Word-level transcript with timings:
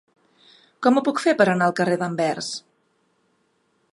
Com 0.85 0.97
ho 0.97 1.03
puc 1.09 1.21
fer 1.25 1.33
per 1.41 1.47
anar 1.53 1.67
al 1.67 1.77
carrer 1.81 1.99
d'Anvers? 2.03 2.47